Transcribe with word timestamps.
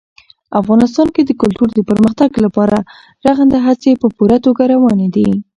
افغانستان 0.61 1.07
کې 1.15 1.21
د 1.25 1.31
کلتور 1.41 1.69
د 1.73 1.79
پرمختګ 1.89 2.29
لپاره 2.45 2.77
رغنده 3.25 3.59
هڅې 3.67 3.91
په 4.01 4.07
پوره 4.17 4.37
توګه 4.45 4.61
روانې 4.73 5.07
دي. 5.15 5.29